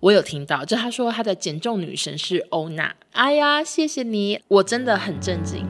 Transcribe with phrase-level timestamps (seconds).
[0.00, 2.94] 我有听到，就他说他的减重女神是欧娜。
[3.12, 5.66] 哎呀，谢谢你，我真的很震惊。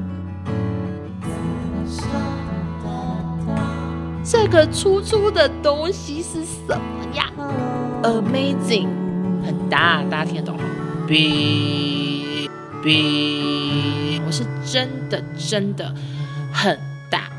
[4.22, 7.32] 这个粗粗的东西是什么呀
[8.02, 8.88] ？Amazing，
[9.46, 10.64] 很大，大家听得懂吗
[11.08, 12.50] ？Big
[12.82, 15.94] Big，我是真的真的
[16.52, 17.30] 很大。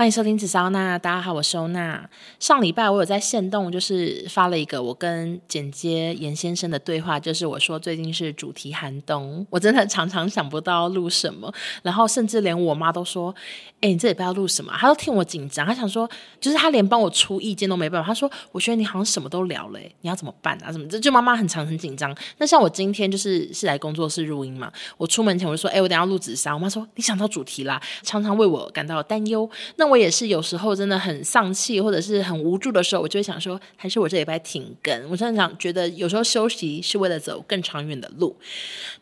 [0.00, 2.08] 欢迎收听紫烧娜，大家好，我是欧娜。
[2.38, 13.34] 上礼拜我有在线动，就是发了一个我跟剪接严先生的对话，就是我说最近是主题寒冬，我真的常常想不到录什么，然后甚至连我妈都说
[13.82, 16.08] ：“哎，你这礼拜要录什么？”她都听我紧张，她想说，
[16.40, 18.06] 就是她连帮我出意见都没办法。
[18.06, 20.72] 她说：“我觉得你好像什么都聊了，你要怎么办啊？
[20.72, 22.16] 什么？”这就妈妈很常很紧张。
[22.38, 29.46] 那像我今天就是是来工作室录音嘛，我出门前我就说：“哎，我等下录紫烧。”我妈说：“你想到主题啦。”常常为我感到担忧。
[29.76, 35.10] 那我也是有时候真的很丧气或者是很无助的时候，我就会想说，还是我这礼拜停更。
[35.10, 38.36] 我真的想觉得有时候休息是为了走更长远的路。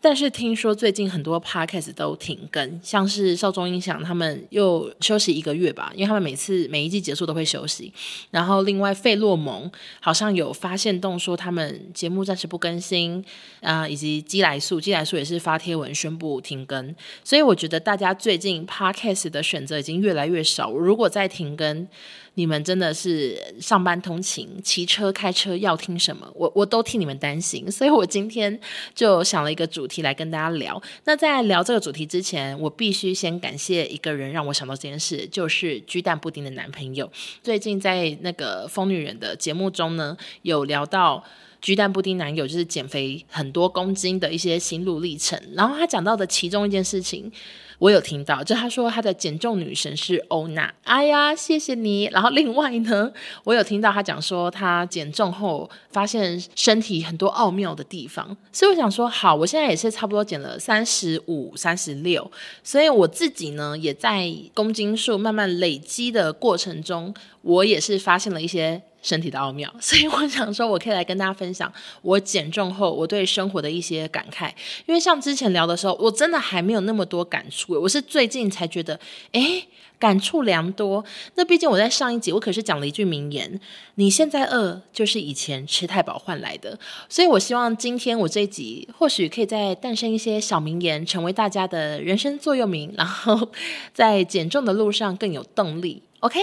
[0.01, 7.93] 但是听说最近很多 podcast 都停更，像是少中音响他们又休息一个月吧，因为他们每次每一季结束都会休息。
[8.31, 13.23] 然后另外费洛蒙好像有发现动说他们节目暂时不更新
[13.61, 16.95] 啊、以及鸡来素鸡来素也是发贴文宣布停更。
[17.23, 20.68] 所以我觉得大家最近 podcast 的选择已经越来越少。
[20.73, 21.87] 如果在停更，
[22.35, 26.31] 你们真的是上班通勤、骑车、开车要听什么？
[26.35, 28.61] 我我都替你们担心，所以我今天
[28.95, 30.81] 就想了一个主题来跟大家聊。
[31.05, 37.11] 那在聊这个主题之前，我必须先感谢一个人，让我想到这件事，就是鸡蛋布丁的男朋友。
[37.43, 41.25] 最近在那个疯女人的节目中呢，有聊到
[41.61, 47.33] 鸡蛋布丁男友就是减肥很多公斤的一些心路历程，然后他讲到的其中一件事情。
[47.79, 52.07] 我有听到，就他说他的减重女神是欧娜，哎呀，谢谢你。
[52.13, 53.13] 然后另外呢，
[53.45, 62.29] 我有听到他讲说他减重后发现身体很多奥妙的地方，所以我想说，好，我现在也是差不多减了三十五、三十六，
[62.65, 68.83] 所以我自己呢也在公斤数慢慢累积的过程中，我也是发现了一些。
[69.09, 74.51] 身体的奥妙， 所以我想说，我可以来跟大家分享我减重后我对生活的一些感慨。
[74.85, 79.01] 因为像之前聊的时候，我真的还没有那么多感触，我是最近才觉得，
[79.33, 79.67] 诶，
[79.99, 81.03] 感触良多。
[81.37, 83.59] 那毕竟我在上一集我可是讲了一句名言：
[83.95, 86.79] 你现在饿，就是以前吃太饱换来的。
[87.09, 93.49] 所以我希望今天我这一集或许可以再诞生一些小名言，成为大家的人生座右铭，然后
[93.95, 96.03] 在减重的路上更有动力。
[96.21, 96.41] OK，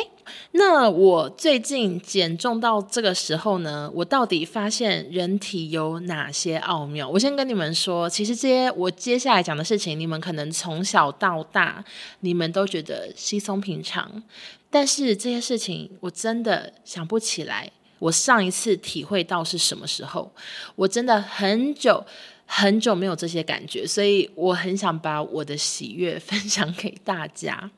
[0.51, 7.09] 那我最近减重到这个时候呢，我到底发现人体有哪些奥妙？
[7.09, 11.83] 我先跟你们说，其实这些我接下来讲的事情，你们可能从小到大，
[12.21, 14.23] 你们都觉得稀松平常，
[14.69, 17.69] 但是这些事情我真的想不起来，
[17.99, 20.31] 我上一次体会到是什么时候？
[20.77, 22.01] 我真的很久
[22.45, 27.69] 很久没有这些感觉，所以我很想把我的喜悦分享给大家。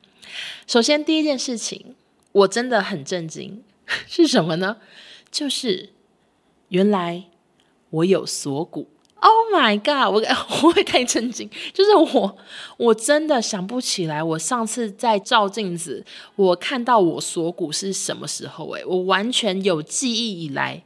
[0.66, 1.94] 首先，第一件事情，
[2.32, 3.62] 我真的很震惊，
[4.06, 4.78] 是什么呢？
[5.30, 5.90] 就是
[6.68, 7.24] 原来
[7.90, 8.88] 我有锁骨。
[9.20, 10.14] Oh my god！
[10.14, 10.22] 我
[10.62, 12.38] 我会太震惊，就是我
[12.76, 16.04] 我真的想不起来，我上次在照镜子，
[16.36, 18.70] 我看到我锁骨是什么时候？
[18.70, 20.84] 诶，我完全有记忆以来，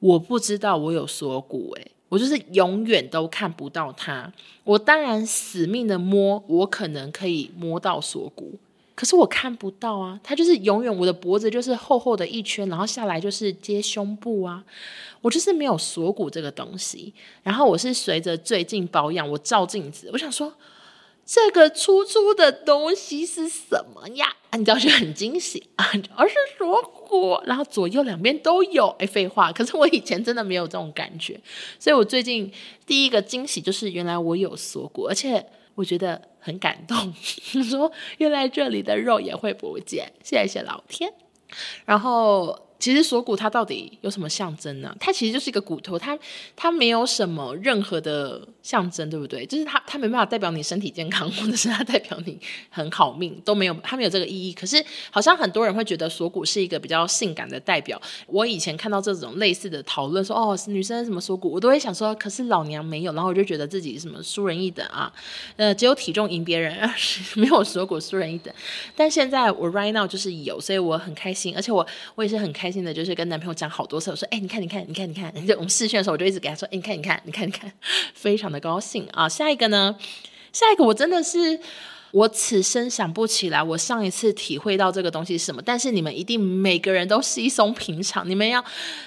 [0.00, 1.74] 我不知道我有锁骨。
[1.76, 4.32] 诶，我就是永远都看不到它。
[4.64, 8.58] 我当然死命的摸，我可能可以摸到锁骨。
[8.96, 14.64] 可是我看不到啊，它就是永远我的脖子就是厚厚的一圈，然后下来就是接胸部啊，
[15.20, 17.12] 我就是没有锁骨这个东西。
[17.42, 20.54] 然后我是随着最近保养，我照镜子，我想说
[21.26, 24.34] 这个粗粗的东西是什么呀？
[24.48, 25.84] 啊，你知道就很惊喜啊，
[26.16, 28.88] 而是锁骨，然后左右两边都有。
[28.98, 31.38] 哎，废话，可是我以前真的没有这种感觉，
[31.78, 32.50] 所以我最近
[32.86, 35.44] 第一个惊喜就是原来我有锁骨，而且。
[35.76, 37.14] 我觉得很感动，
[37.62, 41.14] 说原来这里的肉也会不见，谢谢老天。
[41.84, 42.65] 然后。
[42.78, 44.94] 其实锁骨它到底有什么象征呢？
[45.00, 46.18] 它其实就是一个骨头，它
[46.54, 49.46] 它没有什么任何的象征，对不对？
[49.46, 52.38] 就是它它没办法代表你身体健康， 或者是它代表你
[52.68, 54.52] 很好命，都没有，它没有这个意义。
[54.52, 58.00] 可是好像很多人会觉得锁骨是一个比较性感的代表。
[58.26, 65.10] 我以前看到这种类似的讨论，说哦，女生什么锁骨，我都会想说，可是老娘没有，然后我就觉得自己什么输人一等啊，
[65.56, 66.76] 呃，只有体重赢别人，
[67.36, 68.52] 没有锁骨输人一等。
[68.94, 72.65] 但现在我 right now 就是有，所以我很开心，而且我我也是很开。
[72.66, 77.72] 开心的就是跟男朋友讲好多次，我说：“哎，你看，你看，你看，你看。”就我们试训的时候，我就一直给他说：“哎，你看，你看，你看，你看。”
[78.12, 79.28] 非常的高兴啊！
[79.28, 79.94] 下一个呢？
[80.52, 81.60] 下一个我真的是
[82.10, 85.62] 我此生想不起来，我上一次体会到这个东西是什么。
[85.64, 88.64] 但是你们一定每个人都稀松平常，你们要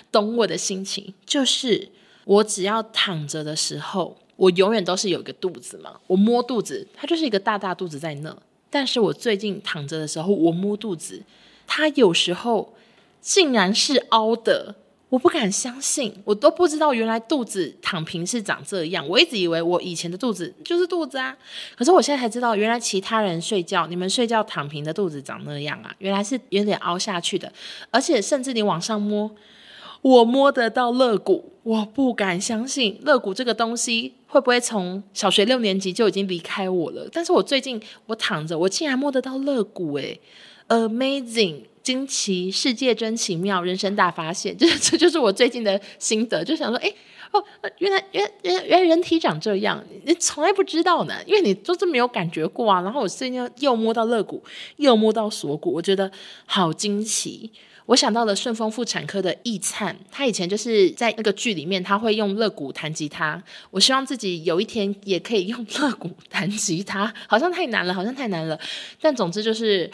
[0.10, 1.14] 懂我的心情。
[1.26, 1.90] 就是
[2.24, 6.00] 我只要躺着的时候，我永远都是有一个肚子嘛。
[6.08, 8.34] 我摸肚子，它就是一个大大肚子在那。
[8.70, 11.22] 但是我最近躺着的时候，我摸肚子，
[11.68, 12.74] 它有时候
[13.22, 14.76] 竟然是凹的。
[15.10, 19.04] 我不敢相信，我都不知道原来肚子躺平是长这样。
[19.10, 21.36] 我一直以为我以前的肚子就是肚子啊，
[21.76, 27.52] 可是我现在才知道，原来其他人睡觉，你们睡觉躺平的肚子长那样啊，原来是有点凹下去的，
[27.90, 29.32] 而且甚至你往上摸，
[30.04, 37.10] 我摸得到肋骨，我不敢相信肋骨这个东西会不会从小学六年级就已经离开我了？
[37.12, 40.22] 但是我最近我躺着，我竟然摸得到肋骨，欸，
[40.68, 41.64] 诶，amazing！
[41.90, 46.94] 惊奇，世界真奇妙，人生大发现， 就这就是我最近的心得，就想说，哎，
[47.32, 47.44] 哦，
[47.80, 52.80] 原来，原，原，原来人体长这样，你从来不知道呢，因为你就是没有感觉过啊。
[52.82, 54.44] 然后我最近又摸到肋骨，
[54.76, 56.12] 又摸到锁骨，我觉得
[56.46, 57.52] 好惊奇。
[57.88, 63.42] 我想到了顺丰妇产科的易灿，他以前就是在那个剧里面，他会用肋骨弹吉他。
[63.72, 68.60] 我希望自己有一天也可以用肋骨弹吉他，好像太难了，好像太难了。
[69.02, 69.90] 但总之就是。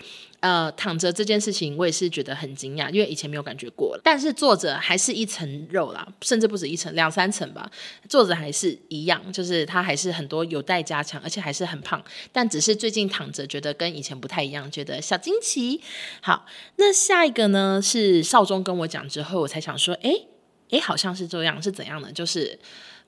[0.46, 4.00] 呃，躺着这件事情，我也是觉得很惊讶，因为以前没有感觉过。
[4.04, 7.68] 但是坐着还是一层肉啦，甚至不止一层，两三层吧。
[8.08, 12.00] 坐着还是一样，就是它还是很多有待加强，而且还是很胖。
[12.32, 15.82] 但只是最近躺着觉得跟以前不太一样，觉得小惊奇。
[16.22, 16.46] 好，
[16.76, 20.12] 那下一个呢是少中跟我讲之后，我才想说，哎
[20.70, 22.12] 哎，好像是这样，是怎样的？
[22.12, 22.60] 就是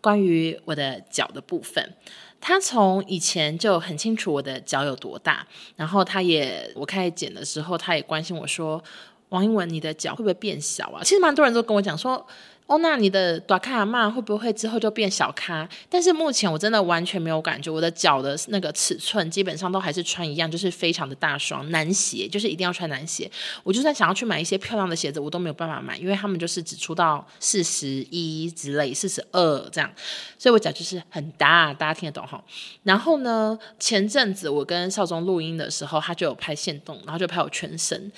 [0.01, 1.93] 关于我的脚的部分。
[2.39, 5.45] 他从以前就很清楚我的脚有多大，
[5.75, 8.83] 然后他也我开始剪的时候，他也关心我说
[9.29, 12.25] ：“王英文，你的脚会不会变小啊？”其实蛮多人都跟我讲说。
[12.67, 15.67] 哦，那你的大卡嘛会不会之后就变小咖？
[15.89, 23.31] 但是目前我真的完全没有感觉，我的脚的那个尺寸基本上都还是穿一样，就是非常的大双男鞋，就是一定要穿男鞋。
[23.63, 29.89] 我就算想要去买一些漂亮的鞋子，我都没有办法买，因为他们就是只出到四十一之类，四十二这样，
[30.37, 32.43] 所以我脚就是很大，大家听得懂哈。
[32.83, 38.11] 然后呢，前阵子我跟少宗录音的时候，他就有拍线动，然后就拍我全身。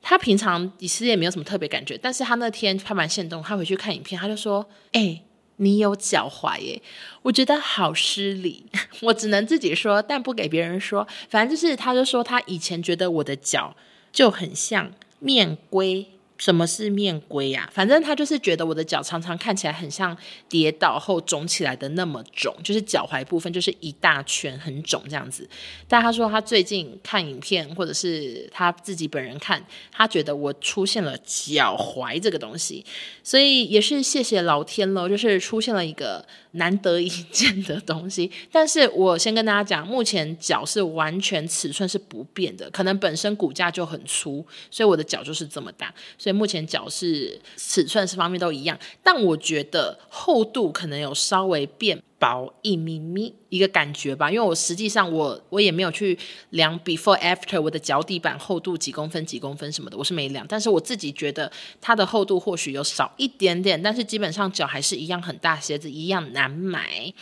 [0.00, 5.22] 他平常其实也没有什么特别感觉，但是他那天拍完限动，他回去看影片，他就说：“哎、
[5.56, 6.80] 你有脚踝耶！”
[7.22, 8.64] 我觉得好失礼，
[9.02, 11.06] 我只能自己说，但不给别人说。
[11.28, 13.76] 反正就是，他就说他以前觉得我的脚
[14.12, 16.06] 就很像面龟。
[16.38, 17.68] 什么是面龟呀？
[17.72, 20.16] 反正他就是觉得我的脚常常看起来很像
[20.48, 25.48] 跌倒后肿起来的那么肿，就是脚踝部分就是一大圈很肿这样子。
[25.88, 32.84] 但他说他最近看影片，或者是他自己本人看，他觉得我出现了脚踝这个东西，
[33.22, 38.30] 所以也是谢谢老天喽，就是出现了一个难得一见的东西。
[38.52, 45.92] 但是我先跟大家讲，目前脚是完全尺寸是不变的，可能本身骨架就很粗，所以我的脚就是这么大。
[46.32, 53.34] 目前脚是尺寸是方面都一样，但我觉得厚度可能有稍微变薄一咪咪。
[53.48, 56.18] 一个感觉吧，因为我实际上我我也没有去
[56.50, 61.50] 量 before after 我的脚底板厚度几公分几公分什么的，我是没量，但是我自己觉得
[61.80, 67.12] 它的厚度或许有少一点点，但是基本上脚还是一样很大，鞋子一样难买。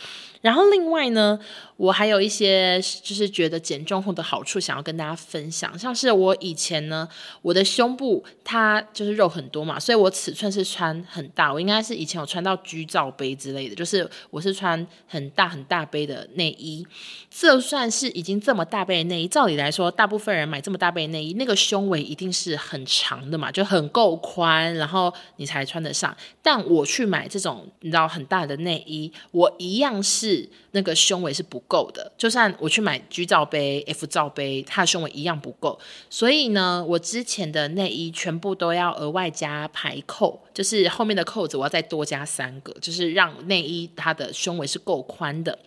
[0.41, 1.37] 然后另外呢，
[1.77, 7.09] 我还有一些就是觉得减重后的好处想要跟大家分享，像是我以前呢，
[7.41, 16.87] 我的胸部它就是肉很多嘛，所以我尺寸是穿很大，我应该是以前有穿到 G 罩杯之类的，就是我是穿很大很大杯的内衣，
[17.29, 26.15] 就算是已经这么大杯的内衣，照理来说，大部分人买这么大杯的内衣，那个胸围一定是很长的嘛，就很够宽，然后你才穿得上。
[26.41, 30.01] 但我去买这种你知道很大的内衣，我一样。
[30.07, 35.77] 是那个胸围是不够的，就算我去买 G 罩杯、F 罩杯，它的胸围一样不够。
[36.09, 45.57] 所以呢，我之前的内衣全部都要额外加排扣，就是后面的扣子我要再多加三个，就是让内衣它的胸围是够宽的。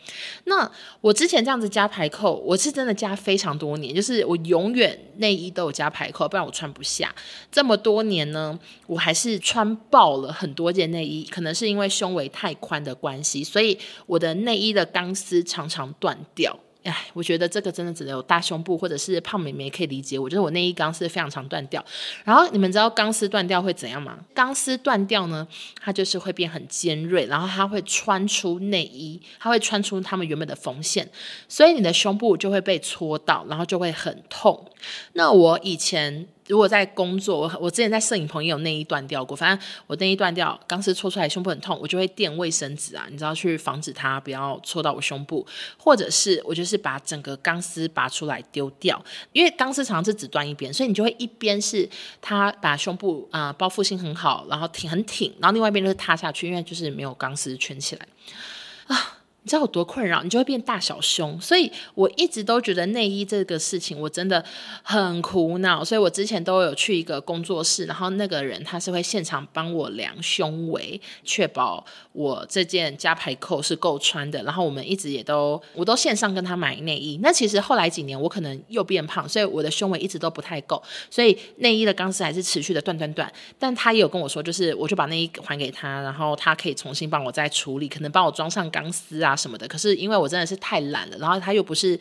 [0.45, 0.71] 那
[1.01, 7.13] 我之前这样子加排扣，我是真的加非常多年，就是我永远内衣都有加排扣，不然我穿不下。
[7.51, 8.57] 这么多年呢，
[8.87, 14.61] 我还是穿爆了很多件内衣，可能是因为胸围太宽的关系，所以我的内。
[14.61, 20.19] 衣的钢丝常常断掉，哎，我觉得这个真的只能有大胸部或者是胖美眉可以理解。
[20.19, 21.85] 我觉得我内衣钢丝非常常断掉。
[22.25, 24.19] 然后你们知道钢丝断掉会怎样吗？
[24.35, 25.47] 钢丝断掉呢，
[25.81, 31.09] 它就是会变很尖锐，然后它会穿出内衣，它会穿出它们原本的缝线，
[31.49, 34.71] 所以你的胸部就会被戳到，然后就会很痛。
[35.13, 36.27] 那我以前。
[36.51, 45.47] 如果在工作，我我之前在摄影棚也有内衣断掉过，反正我内衣断掉，钢丝戳出来胸部很痛，我就会垫卫生纸啊，你知道去防止它不要戳到我胸部，
[45.79, 49.01] 或者是我就是把整个钢丝拔出来丢掉，
[49.33, 51.89] 因为钢丝常常是只断一边，所以你就会一边是
[52.21, 58.07] 它把胸部啊、包覆性很好，然后挺很挺，然后另外一边就是塌下去，因为就是没有钢丝圈起来
[58.89, 59.20] 啊。
[59.43, 64.45] 你知道有多困扰，你就会变大小胸，所以我一直都觉得内衣这个事情我真的
[64.83, 71.83] 很苦恼，所以我之前都有去一个工作室，然后那个人他是会现场帮我量胸围，确保
[72.13, 77.19] 我这件加排扣是够穿的，然后我们一直也都我都线上跟他买内衣。
[77.23, 83.33] 那其实后来几年我可能又变胖，所以我的胸围一直都不太够，所以内衣的钢丝还是持续的断断断。
[83.59, 89.31] 但他也有跟我说，就是我就把内衣还给他，然后他可以重新帮我再处理，可能帮我装上钢丝啊。
[89.41, 91.99] 什么的，可是因为我真的是太懒了，然后他又不是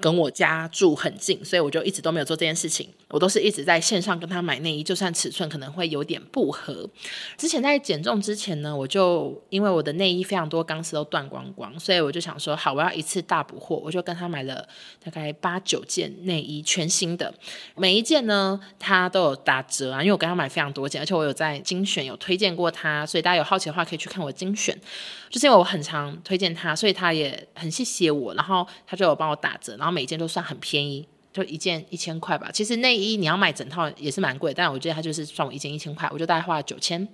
[0.00, 2.88] 跟我家住很近，所以我就一直都没有做这件事情。
[3.12, 6.88] 我都是一直在线上跟他买内衣，就算尺寸可能会有点不合。
[7.36, 14.66] 之前在减重之前呢，我就因为我的内衣非常多，钢丝都断光光，所以我就想说，好，我要一次大补货，我就跟他买了
[15.04, 17.32] 大概八九件内衣，全新的，
[17.76, 24.74] 每一件呢，他都有打折啊，因为我跟他买非常多件，而且我有在精选有推荐过他，所以大家有好奇的话可以去看我精选，
[25.28, 31.06] 就是因为我很常推荐他，所以他也很谢谢我，然后他就有帮我打折，然后每一件都算很便宜。
[31.32, 37.06] 就一件一千块吧，其实内衣你要买整套也是蛮贵，但我觉得它就是算我一件一千块，我就大概花了九千。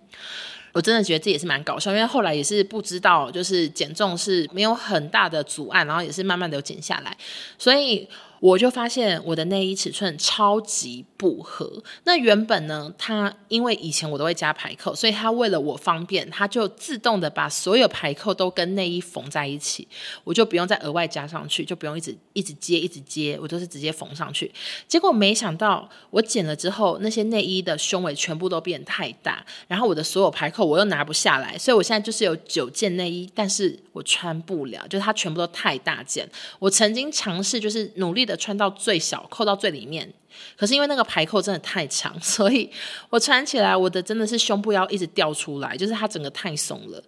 [0.72, 7.16] 我真的觉得这也是蛮搞笑，因为后来也是不知道，就是减重是没有很大的阻碍，然后也是慢慢的减下来，
[7.56, 8.08] 所以。
[8.40, 11.82] 我就发现我的内衣尺寸超级不合。
[12.04, 19.86] 那原本呢，它因为以前我都会加排扣，所以它为了我方便，它就自动的把所有排扣都跟内衣缝在一起，
[20.24, 24.52] 我就不用再额外加上去，就不用一直一直接一直接，我都是直接缝上去。
[24.86, 36.28] 结果没想到我剪了之后，那些内衣的胸围全部都变太大，然后我的所有排扣我又拿不下来，所以我现在就是有九件内衣，但是我穿不了，就是它全部都太大件。
[36.58, 40.12] 我曾经尝试就是努力的穿到最小，扣到最里面，
[40.56, 42.70] 可是因为那个排扣真的太长， 所以
[43.10, 47.02] 我穿起来我的真的是胸部要一直掉出来，就是它整个太松了。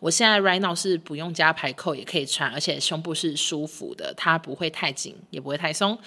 [0.00, 5.98] 我现在 right now 是不用加排扣也可以穿，而且胸部是舒服的，它不会太紧，也不会太松。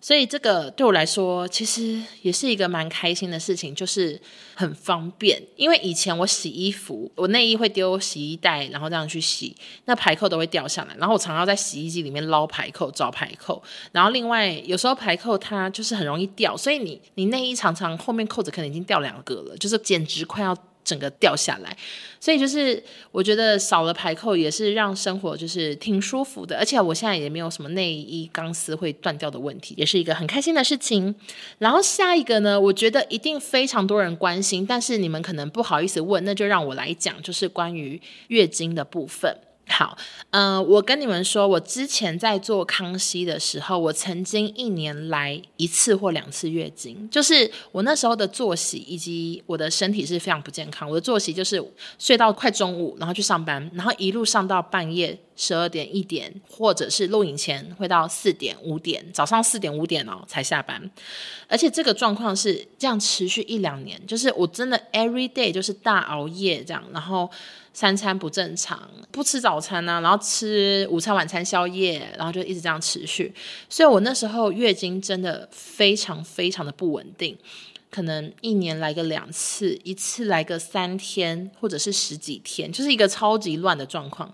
[0.00, 4.20] 所以这个对我来说，其实也是一个蛮开心的事情，就是
[4.54, 5.42] 很方便。
[5.56, 13.62] 因为以前我洗衣服，我内衣会丢洗衣袋，然后这样去洗，那排扣都会掉下来，然后我常常在洗衣机里面捞排扣、找排扣。
[13.92, 20.56] 然后另外有时候排扣它就是很容易掉，所以你你内衣常常后面扣子可能已经掉两个了，就是简直快要。
[20.88, 21.76] 整个掉下来，
[22.18, 31.14] 所以就是我觉得少了排扣也是让生活就是挺舒服的，而且我现在也没有什么内衣钢丝会断掉的问题，也是一个很开心的事情。
[31.58, 39.36] 然后下一个呢，我觉得一定非常多人关心，但是你们可能不好意思问，那就让我来讲，就是关于月经的部分。
[39.68, 39.96] 好，
[40.30, 50.88] 嗯、我跟你们说，我之前在做康熙的时候，我曾经一年来一次或两次月经，就是我那时候的作息以及我的身体是非常不健康。
[50.88, 51.62] 我的作息就是
[51.98, 60.90] 睡到快中午，然后去上班，然后一路上到半夜十二点一点，或者是录影前会到四点五点，早上四点五点哦才下班，
[61.46, 67.30] 而且这个状况是这样持续一两年，就是我真的 every day 就是大熬夜这样，然后。
[67.78, 73.32] 三餐不正常，不吃早餐、啊，然后吃午餐、晚餐、宵夜，然后就一直这样持续。
[73.68, 77.38] 所以我那时候月经真的非常非常的不稳定，
[77.90, 84.32] 可能一年来个两次，一次来个三天，或者是十几天，就是一个超级乱的状况。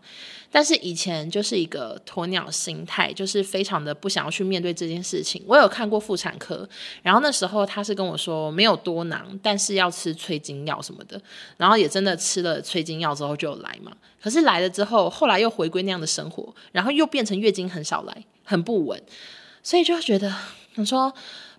[0.50, 5.42] 但是以前就是一个鸵鸟心态，就是非常的不想要去面对这件事情。
[5.46, 6.68] 我有看过妇产科，
[7.02, 11.20] 然后那时候他是跟我说没有多囊，但是要吃催经药什么的。
[11.56, 13.90] 然后也真的吃了催经药之后就来嘛。
[14.22, 19.02] 可是来了之后，后来又回归那样的生活，然后又变成月经很少来，很不稳，
[19.62, 20.32] 所以就觉得
[20.76, 21.12] 想说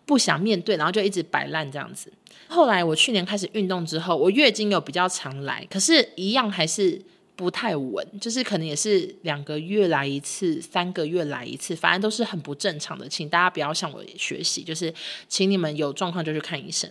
[0.06, 2.12] 不想面对，然后就一直摆烂这样子。
[2.48, 7.02] 后来我去年开始运动之后，我月经有比较常来，可是一样还是。
[7.38, 13.10] 不太稳，就是可能也是两个月来一次，三个月来一次，反正都是很不正常的。
[13.10, 14.94] 请大家不要向我学习，就是
[15.28, 16.90] 请你们有状况就去看医生。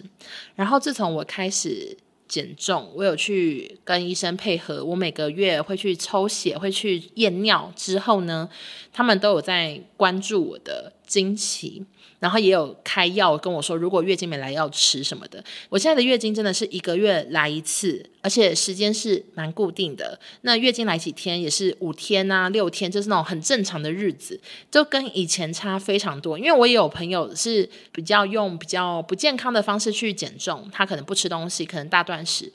[0.54, 1.96] 然后自从我开始
[2.28, 8.46] 减重，我有去跟医生配合，我每个月会去抽血，会去验尿之后呢，
[8.92, 11.86] 他们都有在关注我的经期。
[12.24, 15.44] 然后也有开药跟我说，如果月经没来要吃什么的。
[15.68, 20.18] 我现在的月经真的是一个月来一次，而且时间是蛮固定的。
[20.40, 24.40] 那月经来几天也是五天啊、六天，就是那种很正常的日子，
[24.70, 26.38] 就跟以前差非常多。
[26.38, 32.50] 因为我也有朋友是比较用比较不健康的方式去减重，他可能不吃东西，可能大断食。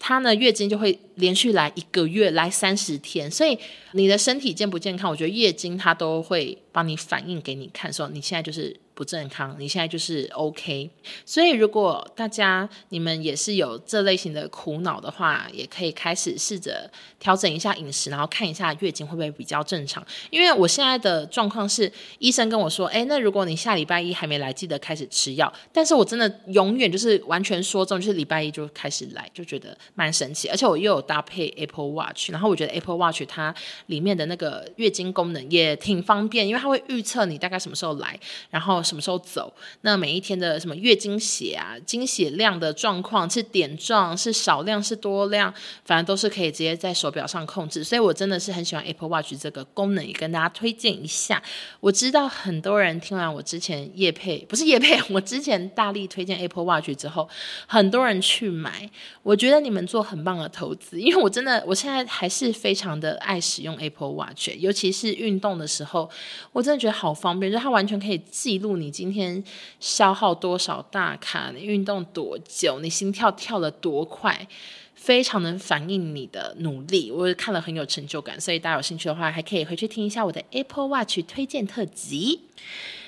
[0.00, 3.56] 他呢，月经就会连续来一个月，来三十天，所以
[3.92, 8.76] 你的身体健不健康，我觉得月经它都会帮你反映给你看，说你现在就是。
[9.02, 10.88] 不健康，你现在就是 OK。
[11.26, 20.06] 所以，如果大家你们也是有这类型的苦恼的话，也可以开始试着调整一下饮食，然后看一下月经会不会比较正常。
[20.30, 21.90] 因为我现在的状况是，
[22.20, 25.52] 医生跟我说，诶，那如果你下礼拜一还没来，记得开始吃药。
[25.72, 30.46] 但是我真的永远就是完全说中，就是礼拜一就开始来，就觉得蛮神奇。
[30.48, 33.52] 而且我又有搭配 Apple Watch，然后我觉得 Apple Watch 它
[33.86, 38.16] 里面的那个月经功能也挺方便，因为它会预测你大概什么时候来，
[38.48, 38.80] 然后。
[38.92, 39.50] 什么时候走？
[39.80, 45.52] 那每一天的什么月经血啊，经血量的状况是点状，是少量，是多量，
[45.86, 47.82] 反正都是可以直接在手表上控制。
[47.82, 51.42] 所以我真的是很喜欢 Apple Watch 这个功能，也跟大家推荐一下。
[51.80, 57.26] 我知道很多人听完我之前叶配，不是叶配，我之前大力推荐 Apple Watch 之后，
[57.66, 58.90] 很多人去买。
[59.22, 66.10] 我觉得你们做很棒的投资，因为我真的我现在还是非常的爱使用 Apple Watch，尤其是运动的时候，
[66.52, 68.71] 我真的觉得好方便，就它完全可以记录。
[68.76, 69.42] 你今天
[69.80, 71.50] 消耗多少大卡？
[71.54, 72.80] 你运动多久？
[72.80, 74.46] 你心跳跳得多快？
[74.94, 77.10] 非常能反映你的努力。
[77.10, 82.42] 我看了很有成就感，所以大家有兴趣的话，还可以回去听一下我的 Apple Watch 推荐特辑。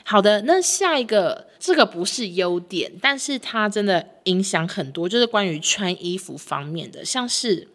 [0.02, 7.68] 好的，那下一个这个不是优点，但是它真的影响很多，就是关于穿衣服方面的，像是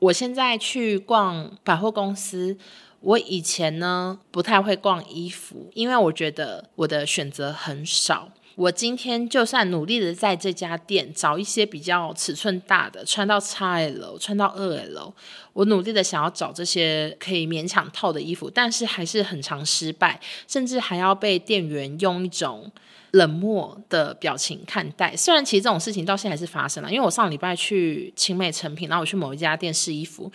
[0.00, 2.58] 我现在去逛百货公司。
[3.00, 8.28] 我以前呢，不太会逛衣服，因为我觉得我的选择很少。
[8.56, 15.12] 我今天就算努力的在这家店找一些比较尺寸大的，穿到 XL，穿到 2L，
[15.52, 22.70] 我努力的想要找这些可以勉强套的衣服，但是还是很常失败，甚至还要被店员用一种
[23.12, 26.88] 冷漠的表情看待，虽然其实这种事情到现在还是发生了。
[26.88, 30.30] 因为我上礼拜去清美成品，然后我去某一家店试衣服，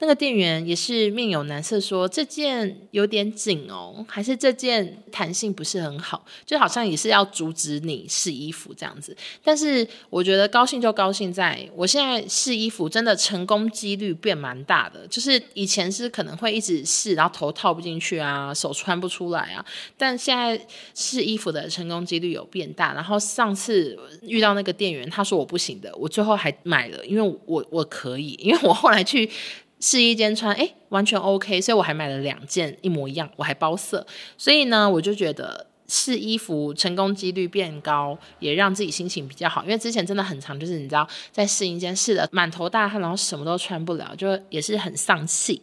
[0.00, 9.16] 那个店员也是面有难色，说这件有点紧哦，还是这件弹性不是很好，就好像也是要阻止你试衣服这样子。
[9.42, 19.64] 但是我觉得高兴就高兴在，我现在试衣服真的成功几率变蛮大的，就是以前是可能会一直试，然后头套不进去啊，手穿不出来啊，
[19.96, 20.60] 但现在
[20.94, 29.28] 试衣服的成功几率有变大，然后上次遇到那个店员，他说我不行的，我最后还买了，因为我我可以，因为我后来去
[29.80, 45.60] 试衣间穿，诶，完全 OK，所以我还买了两件一模一样，我还包色，所以呢，我就觉得试衣服成功几率变高，也让自己心情比较好，因为之前真的很长，就是你知道在试衣间试的满头大汗，然后什么都穿不了，就也是很丧气。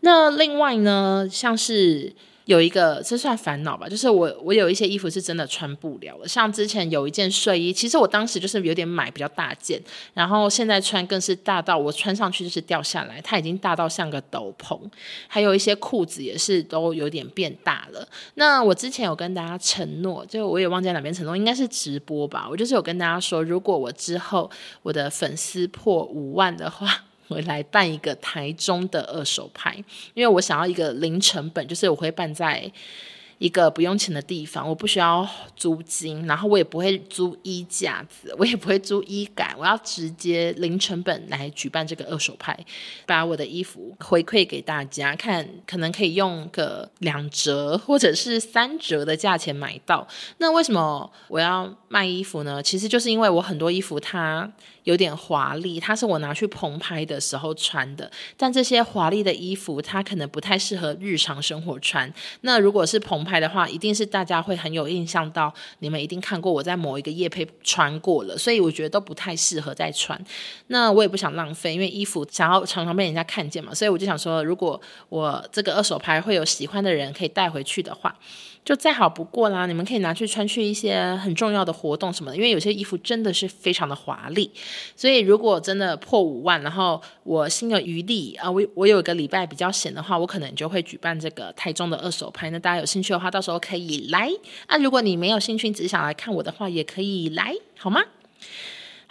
[0.00, 2.14] 那另外呢，像是。
[2.50, 9.80] 有一个这算烦恼吧，就是我我有一些衣服是真的穿不了了，像之前有一件睡衣，其实我当时就是有点买比较大件，
[10.14, 14.76] 然后现在穿更是大到我穿上去就是掉下来，它已经大到像个斗篷，
[15.28, 18.08] 还有一些裤子也是都有点变大了。
[18.34, 24.50] 那我之前有跟大家承诺，就我也忘记哪边承诺，应该是直播吧，我就是有跟大家说，如果我之后
[24.82, 27.04] 我的粉丝破五万的话。
[27.30, 29.74] 我来办一个台中的二手拍，
[30.14, 32.70] 因为我想要一个零成本，就是我会办在
[33.38, 42.54] 一个不用钱的地方，我不需要租金，然后我也不会租衣架子，我也不会租衣杆，我要直接零成本来举办这个二手拍，
[43.06, 50.06] 把我的衣服回馈给大家看，可能可以用个两折或者是三折的价钱买到。
[50.36, 52.62] 那为什么我要卖衣服呢？
[52.62, 54.52] 其实就是因为我很多衣服它
[54.90, 62.12] 有点华丽，它是我拿去棚拍的时候穿的，但这些华丽的衣服它可能不太适合日常生活穿。
[62.40, 70.20] 那如果是棚拍的话，一定是大家会很有印象到，你们一定看过我在某一个夜配穿过了，所以我觉得都不太适合再穿。
[70.66, 78.12] 那我也不想浪费，因为衣服想要常常被人家看见嘛，所以我就想说，如果我这个二手拍会有喜欢的人可以带回去的话。
[78.64, 84.50] 就再好不过啦，你们可以拿去穿去一些很重要的活动什么的，因为有些衣服真的是非常的华丽，
[84.94, 94.30] 所以如果真的破五万，然后我心有余力啊，我我有一个礼拜比较闲的话，我可能就会举办这个台中的二手拍，那大家有兴趣的话，到时候可以来
[94.66, 94.76] 啊。
[94.76, 98.02] 如果你没有兴趣，只是想来看我的话，也可以来，好吗？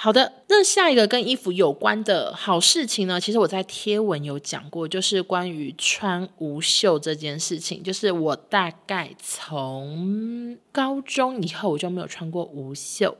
[0.02, 3.20] 好的，那下一个跟衣服有关的好事情呢？
[3.20, 7.84] 其实我在贴文有讲过，就是关于穿无袖这件事情。
[7.84, 13.14] 就是我大概从高中以后我就没有穿过无袖，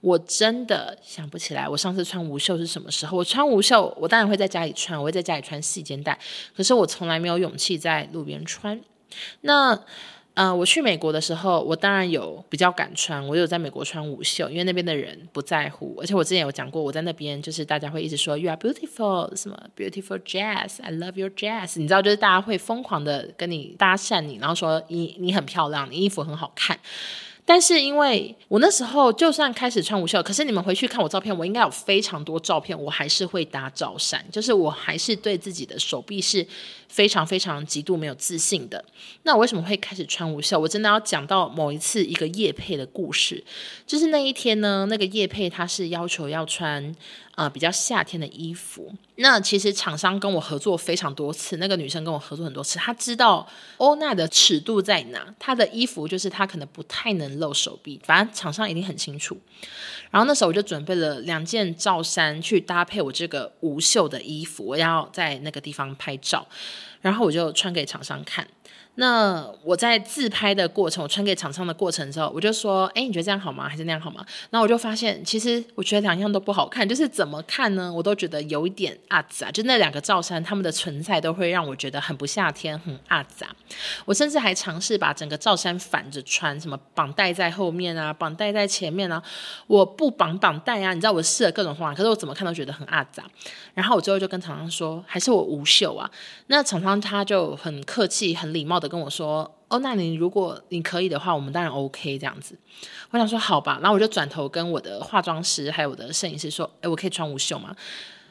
[0.00, 3.18] 我真的想不起来我上次穿无袖是什么时候。
[3.18, 6.18] 我穿无袖，我当然会在家里穿，我会在家里穿细肩带，
[6.56, 8.80] 可是我从来没有勇气在路边穿。
[9.42, 9.78] 那。
[10.34, 15.96] 呃，我去美国的时候，我当然有比较敢穿，我有在美国穿无袖，因为那边的人不在乎。
[16.00, 26.76] 而且我之前有讲过，我在那边就是大家会一直说 “You are beautiful”，什么 “beautiful Jazz”，“I love your Jazz”，你知道，就是大家会疯狂的跟你搭讪你，然后说你你很漂亮，你衣服很好看。
[27.46, 36.44] 但是因为我那时候就算开始穿无袖，可是你们回去看我照片，我应该有非常多照片，我还是会搭罩衫，就是我还是对自己的手臂是
[36.94, 38.84] 非常非常极度没有自信的。
[39.24, 40.56] 那我为什么会开始穿无袖？
[40.60, 43.42] 我真的要讲到某一次一个业配的故事，
[43.84, 46.94] 就是那一天呢，那个业配他是要求要穿。
[47.36, 48.94] 啊、呃，比较夏天的衣服。
[49.16, 53.44] 那其实厂商跟我合作非常多次，那个女生跟我合作很多次，她知道
[53.78, 59.36] 欧娜的尺度在哪，她的衣服就是她可能不太能露手臂，反正厂商一定很清楚。
[60.12, 66.46] 然后那时候我就准备了两件罩衫去搭配我这个无袖的衣服，我要在那个地方拍照，
[67.00, 68.46] 然后我就穿给厂商看。
[68.96, 73.68] 那我在自拍的过程，我穿给厂商的过程之后，我就说：“哎，你觉得这样好吗？
[73.68, 79.50] 还是那样好吗？”然后我就发现，其实我觉得两样都不好看，就是怎么看呢，我都觉得有一点阿杂。
[79.50, 83.48] 就那两个罩衫，他们的存在都会让我觉得很不夏天，很阿杂。
[84.04, 89.20] 我甚至还尝试把整个罩衫反着穿，什么绑带在后面啊，绑带在前面啊，
[89.66, 93.24] 我不绑绑带啊，你知道我试了各种方法，可是我怎么看都觉得很阿杂。
[93.74, 96.08] 然后我最后就跟厂商说：“还是我无袖啊。”
[96.46, 98.88] 那厂商他就很客气、很礼貌的。
[98.88, 102.58] 跟我说哦，那你如果你可以的话，我们当然 OK 这样子。
[103.10, 107.74] 我想说好吧，然后我就转头跟我的化妆师还有我的摄影师说，哎，我可以穿无袖吗？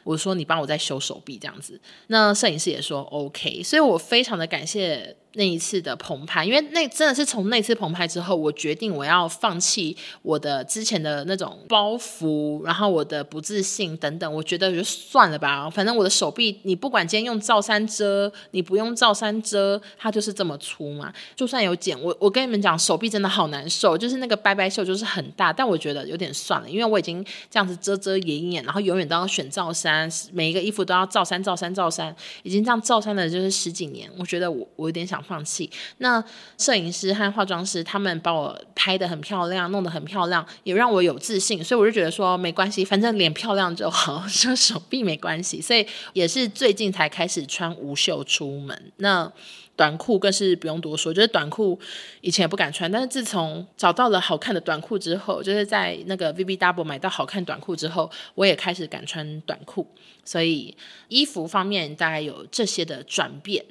[0.04, 1.80] 我说你帮我再修手臂这样子。
[2.08, 5.16] 那摄影师也说 OK，所以我非常的感谢。
[5.34, 21.12] 那一次的澎湃，因为那真的是从那次澎湃之后，我决定我要放弃我的之前的那种包袱，然后我的不自信等等，我觉得就算了吧，反正我的手臂，你不管今天用罩衫遮，你不用罩衫遮，它就是这么粗嘛。
[21.34, 35.23] 就算有剪，我我跟你们讲，手臂真的好难受，就是那个掰掰袖就是很大，但我觉得有点算了，因为我已经这样子遮遮掩掩，然后永远都要选罩衫，每一个衣服都要罩衫罩衫罩衫，已经这样罩衫了就是十几年，我觉得我我有点想。
[35.24, 35.70] 放弃。
[35.98, 36.22] 那
[36.58, 45.60] 摄影师和化妆师他们把我拍得很漂亮，弄得很漂亮，也让我有自信，所以我就觉得说没关系，反正脸漂亮就好， 说手臂没关系。
[45.60, 48.92] 所以也是最近才开始穿无袖出门。
[48.98, 49.32] 那
[49.76, 51.78] 短裤更是不用多说，就是短裤
[52.20, 59.86] 以前也不敢穿，但是自从找到了好看的短裤之后，就是在那个 VBW 买到好看短裤之后，我也开始敢穿短裤。
[60.24, 60.74] 所以
[61.08, 63.64] 衣服方面大概有这些的转变。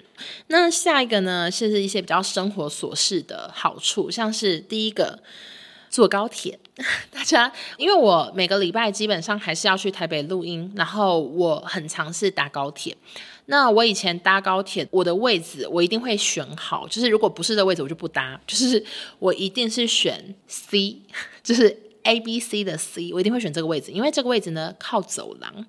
[0.48, 5.20] 那下一个呢，是一些比较生活琐事的好处，像是第一个
[5.90, 6.60] 坐高铁。
[7.12, 12.96] 大家因为我每个礼拜基本上还是要去台北录音，然后我很尝试搭高铁。
[13.46, 18.84] 那我以前搭高铁，我的位置我一定会选好，就是如果不是这位置，我就不搭，就是
[19.20, 21.02] 我一定是选 C，
[21.44, 25.66] 就是 A B C 的 C，我一定会选这个位置，因为这个位置呢靠走廊。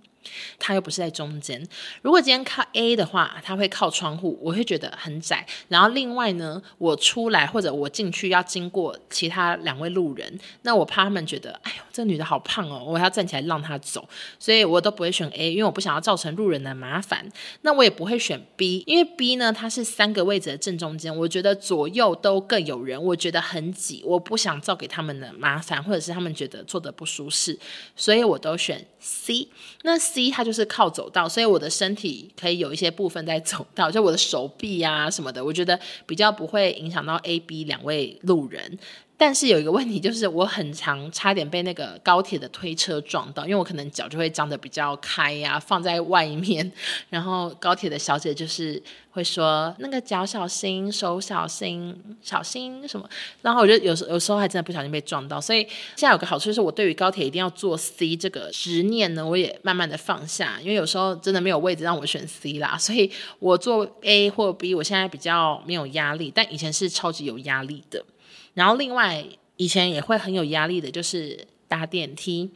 [0.58, 1.66] 它又不是在中间。
[2.02, 5.46] 如果今天靠 A 的话，它会靠窗户，我会觉得很窄。
[5.68, 14.08] 然后另外呢，我出来或者我进去要经过其他两位路人，那我怕他们觉得，哎呦，这个女的好胖哦，我要站起来让她走，
[14.38, 17.28] 所以我都不会选 A，因为我不想要造成路人的麻烦。
[17.62, 27.58] 那我也不会选 B，因为 B 呢，它是三个位置的正中间，我觉得左右都各有人，我觉得很挤，我不想造给他们的麻烦，或者是他们觉得坐得不舒适，
[27.96, 29.46] 所以我都选 C。
[29.82, 38.78] 那 C 它就是靠走道，所以我的身体可以有一些部分在走道， 就我的手臂啊什么的，我觉得比较不会影响到 A、B 两位路人。
[39.16, 46.70] 但是有一个问题，就是我很常差点被那个高铁的推车撞到，因为我可能脚就会张得比较开呀、放在外面，
[47.10, 53.08] 然后高铁的小姐就是会说那个脚小心，手小心，小心什么，
[53.40, 55.40] 然后我就有时有时候还真的不小心被撞到。
[55.40, 55.60] 所以
[55.94, 68.04] 现在有个好处就是，我对于高铁一定要坐 C 这个执念呢，我也慢慢的放下，因为有时候真的没有位置让我选 C 啦，所以我坐 A 或 B，我现在比较没有压力，但以前是超级有压力的。
[68.54, 69.24] 然后另外，
[69.56, 72.50] 以前也会很有压力的，就是搭电梯。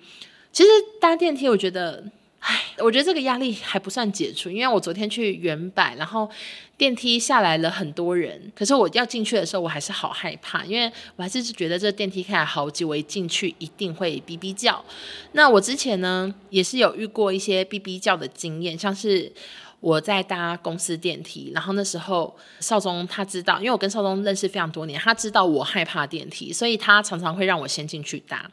[0.52, 0.68] 其实
[1.00, 2.04] 搭电梯，我觉得
[2.40, 6.28] 唉，我觉得这个压力还不算解除，因为我昨天去原百，然后
[6.76, 14.84] 电梯下来了很多人，可是我要进去的时候，我还是好害怕，因为我还是觉得这电梯开来好挤，我进去一定会哔哔叫。
[15.32, 19.32] 那我之前呢，也是有遇过一些哔哔叫的经验，像是。
[19.80, 28.50] 我在搭公司电梯，然后那时候少宗他知道，因为我跟少宗认识非常多年，他知道我害怕电梯，所以他常常会让我先进去搭。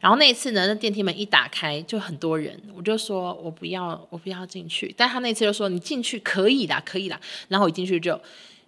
[0.00, 4.92] 然后那一次呢，那电梯门一打开就很多人，我就说我不要，我不要进去。
[4.96, 7.20] 但他那次就说你进去可以啦，可以啦。
[7.48, 8.20] 然后我一进去就，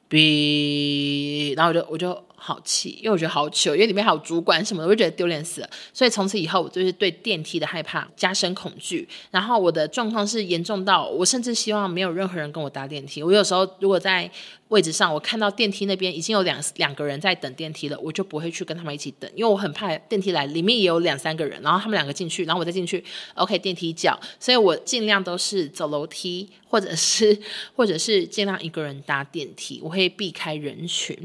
[0.08, 2.25] 哔，然后我就我就。
[2.36, 5.70] 好气，因为我觉得好糗，因为里面还有主管什么的，我就觉得丢脸死了。
[5.92, 9.08] 所以从此以后，我就是对电梯的害怕加深恐惧。
[9.30, 13.22] 然后我的状况是严重到，我甚至希望没有任何人跟我搭电梯。
[13.22, 14.30] 我有时候如果在
[14.68, 27.38] 位置上，我看到电梯那边已经有两两个人在等电梯了，我就不会去跟他们一起等，因为我很怕电梯来里面也有两三个人，然后他们两个进去，然后我再进去，OK，电梯叫，所以我尽量都是走楼梯，或者是
[27.76, 31.16] 或者是尽量一个人搭电梯，我会避开人群。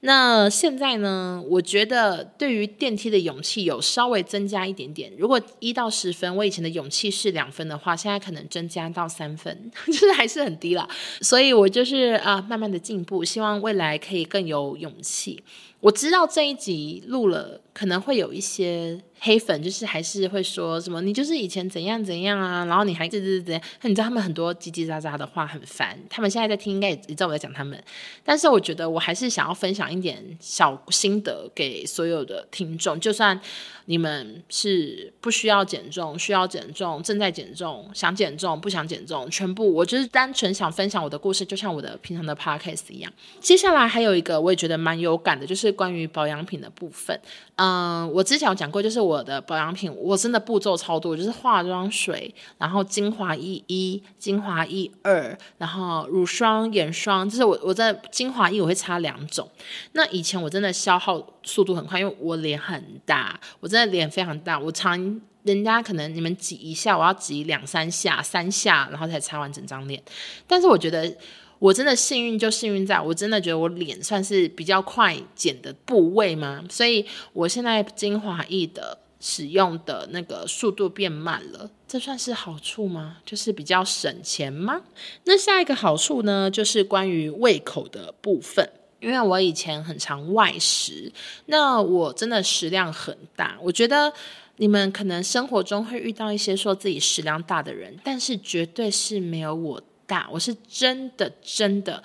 [0.00, 5.12] 那现在呢，我觉得对于电梯的勇气有稍微增加一点点。
[5.18, 10.88] 如果一到十分，我以前的勇气是两分的话，现在可能增加到三分， 就是还是很低了。
[11.20, 12.80] 所以我就是啊，慢慢的。
[12.86, 15.42] 进步，希望未来可以更有勇气。
[15.80, 23.60] 我知道这一集录了，可能会有一些黑粉，就是还是会说什么你就是以前怎样怎样啊，然后你还是怎怎样。
[23.82, 27.82] 你知道他们很多叽叽喳喳的话很烦，他们现在在听，应该也知道我在讲他们。
[28.24, 33.38] 但是我觉得我还是想要分享一点小心得给所有的听众，就算
[33.86, 43.12] 你们是不需要减重、需要减重、正在减重、想减重、不想减重，全部我就是单纯想分享我的故事，就像我的平常的 podcast 一样。
[43.40, 45.56] 接下来还有一个我也觉得蛮有感的，就。
[45.56, 47.18] 是关于保养品的部分，
[47.56, 59.48] 嗯，我之前有讲过，就是我的保养品，我真的步骤超多，就是化妆水，然后精华液一，精华液二，然后乳霜、眼霜，就是我我在精华液我会擦两种。
[59.92, 70.02] 那以前我真的消耗速度很快，因为我脸很大，我真的脸非常大，我常人家可能你们挤一下，我要挤两三下、三下，然后才擦完整张脸。
[70.46, 71.16] 但是我觉得。
[71.58, 83.16] 我真的幸运，就幸运在我真的觉得我脸算是比较快减的部位嘛，所以我现在精华液的使用的那个速度变慢了，这算是好处吗？
[83.24, 84.82] 就是比较省钱吗？
[85.24, 88.68] 那下一个好处呢，就是关于胃口的部分，
[89.00, 91.10] 因为我以前很常外食，
[91.46, 94.12] 那我真的食量很大，我觉得
[94.58, 102.02] 你们可能生活中会遇到一些说自己食量大的人，但是绝对是没有我大，我是真的真的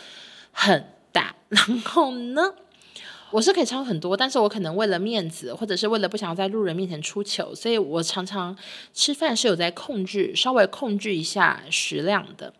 [0.51, 1.35] 很大。
[1.49, 2.53] 然后呢，
[3.31, 8.57] 我是可以唱很多，但是我可能为了面子，或者是为了不想要在路人面前出糗，所以我常常
[8.93, 12.53] 吃饭是有在控制，稍微控制一下食量的。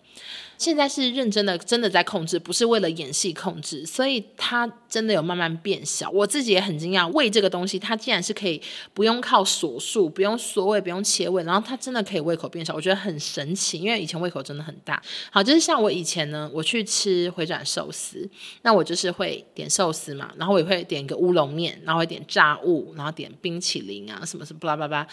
[0.57, 6.09] 现在是认真的，真的在控制，不是为了演戏控制，所以他真的有慢慢变小。
[6.09, 8.61] 我自己也很惊讶，胃这个东西，它竟然是可以
[8.93, 13.79] 不用靠锁术，不用缩胃，不用切胃，然后它真的可以胃口变小，我觉得很神奇。
[13.79, 15.01] 因为以前胃口真的很大。
[15.31, 18.29] 好，就是像我以前呢，我去吃回转寿司，
[18.63, 25.07] 那我就是会点寿司嘛，然后我也会点一个乌龙面，然后会点炸物，然后点冰淇淋啊，什么什么巴拉巴拉。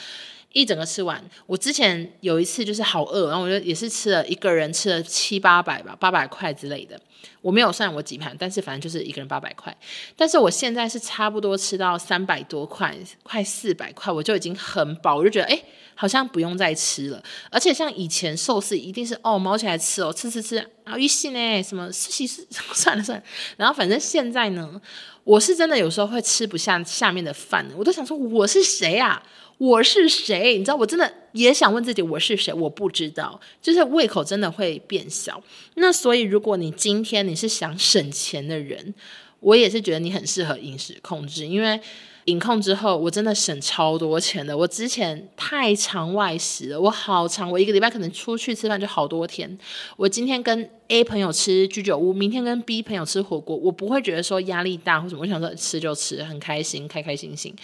[0.55, 6.99] 一整个吃完，我之前有一次就是好饿，然后我就也是吃了一个人吃了七八百吧，八百块之类的。
[7.41, 9.77] 我没有算我几盘，但是反正就是一个人八百块。
[10.17, 15.63] 但是我现在是差不多吃到三百多块，快四百块，我就已经很饱，我就觉得哎，
[15.95, 17.23] 好像不用再吃了。
[17.51, 23.25] 而且像以前寿司一定是哦，毛起来吃哦，吃吃吃啊，一细呢什么四喜四， 算了算了。
[23.57, 24.81] 然后反正现在呢，
[25.25, 29.23] 我是真的有时候会吃不下下面的饭，我都想说我是谁啊？
[29.59, 30.57] 我是谁？
[30.57, 32.53] 你知道，我真的也想问自己，我是谁？
[32.53, 35.43] 我不知道，就是胃口真的会变小。
[35.75, 38.95] 那所以，如果你今天你是想省钱的人，
[39.41, 41.81] 我也是觉得你很适合饮食控制，因为。
[42.25, 44.55] 饮控之后，我真的省超多钱的。
[44.55, 49.59] 我之前太常外食了，我好常，我一个礼拜可能出去吃饭就好多天。
[49.97, 57.55] 我今天跟 A 朋友吃居酒屋，明天跟 B 朋友吃火锅，我不会觉得说压力大或什么，我想说吃就吃，很开心，开开心心。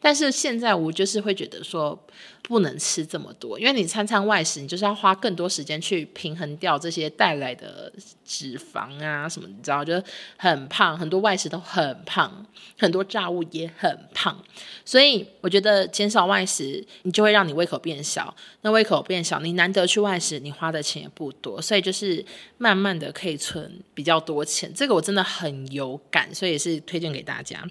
[0.00, 1.98] 但是现在我就是会觉得说。
[2.44, 7.90] 不能吃这么多，因为你餐餐外食，你就是要花更多时间去平衡掉这些带来的
[8.24, 9.94] 脂肪啊什么，你知道，就
[10.36, 12.44] 很胖，很多外食都很胖，
[12.76, 14.36] 很多炸物也很胖，
[14.84, 18.34] 所以我觉得减少外食，你就会让你胃口变小。
[18.62, 22.22] 那胃口变小，你难得去外食，你花的钱也不多，所以就是
[22.58, 24.72] 慢慢慢的可以存比较多钱。
[24.74, 27.62] 这个我真的很有感，所以也是推荐给大家。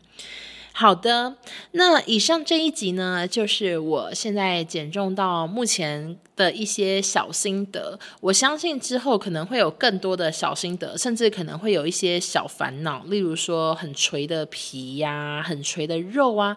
[0.73, 1.35] 好的，
[1.71, 7.99] 那以上这一集呢，就是我现在减重到目前的一些小心得。
[8.21, 16.55] 我相信之后可能会有更多的小心得，甚至可能会有一些小烦恼，例如说很垂的皮呀、很垂的肉啊。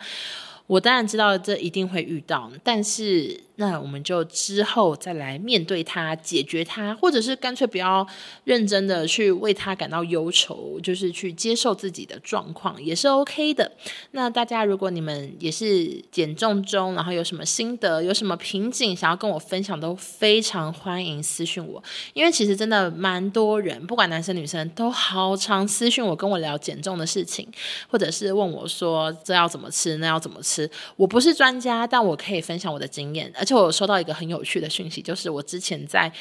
[0.67, 8.05] 我当然知道这一定会遇到，但是那我们就之后再来面对它、解决它，或者是干脆不要
[8.45, 13.71] 认真的去为它感到忧愁，就是去接受自己的状况也是 OK 的。
[14.13, 21.83] 那大家如果你们也是减重中，然后有什么心得、有什么瓶颈想要跟我分享，都非常欢迎私讯我，
[22.15, 27.47] 因为其实真的蛮多人，不管男生女生，都好常私讯我跟我聊减重的事情，
[27.89, 30.54] 或者是问我说这要怎么吃，那要怎么吃。
[30.97, 33.33] 我不是专家，但我可以分享我的经验。
[33.37, 36.13] 而且我收到一个很有趣的讯息，就是我之前在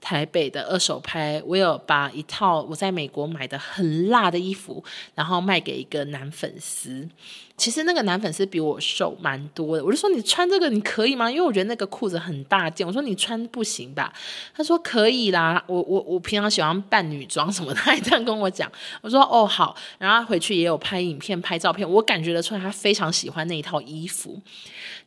[0.00, 4.82] 台北的二手拍，我有把一套我在美国买的很辣的衣服，
[5.14, 7.08] 然后卖给一个男粉丝。
[7.58, 11.28] 其实那个男粉丝比我瘦蛮多的，我就说，你穿这个你可以吗？
[11.28, 14.12] 因为我觉得那个裤子很大件，我说你穿不行吧？
[14.54, 18.70] 他说可以啦，我我我平常喜欢扮女装什么的，他也这样跟我讲。
[19.02, 24.40] 我说哦好，然后他回去也有拍影片、拍照片，我感觉得出来他非常喜欢那一套衣服。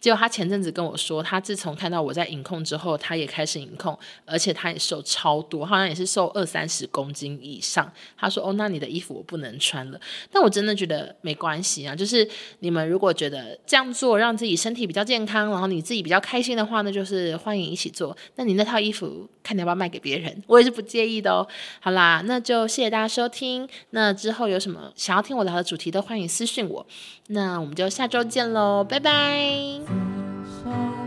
[0.02, 7.90] 结果他前阵子跟我说，他自从看到我在影控之后，他也开始影控，而且他也瘦超多，好像也是瘦二三十公斤以上。
[8.18, 12.28] 他说哦，那你的衣服我不能穿了，但我真的觉得没关系啊，就是。
[12.60, 18.16] 你们如果觉得这样做让自己身体比较健康，然后你自己比较开心的话那，就是欢迎一起做。
[18.36, 21.48] 那你那套衣服看你要不要卖给别人， 我也是不介意的哦。
[21.80, 23.68] 好啦，那就谢谢大家收听。
[23.92, 26.86] 那之后有什么想要听我聊的主题，都欢迎私信我。
[27.28, 31.01] 那我们就下周见喽，拜拜。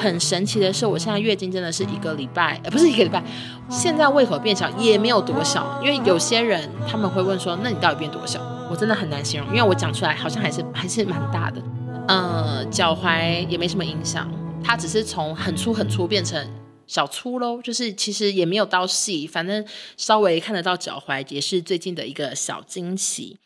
[0.00, 3.22] 很神奇的是，我现在月经真的是一个礼拜，呃，不是一个礼拜，
[3.68, 5.78] 现在胃口变小也没有多小。
[5.84, 8.40] 因为有些人他们会问说，那你到底变多小？
[8.70, 11.60] 我真的很难形容，因为我讲出来好像还是还是蛮大的。
[12.08, 14.30] 呃，脚踝也没什么影响，
[14.64, 16.48] 它只是从很粗很粗变成
[16.86, 19.64] 小粗喽，就是其实也没有到细，反正
[19.96, 23.40] 稍微看得到脚踝，也是最近的一个小惊喜。